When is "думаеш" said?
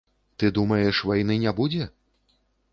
0.55-1.03